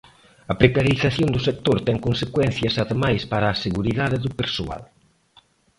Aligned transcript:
A 0.51 0.53
precarización 0.61 1.29
do 1.31 1.41
sector 1.47 1.77
ten 1.87 1.97
consecuencias 2.07 2.75
ademais 2.83 3.21
para 3.31 3.47
a 3.49 3.59
seguridade 3.65 4.17
do 4.25 4.31
persoal. 4.39 4.83